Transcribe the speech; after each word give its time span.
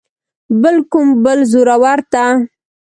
بل 0.61 0.75
کوم 0.91 1.07
بل 1.23 1.39
زورور 1.51 1.99
ته. 2.11 2.23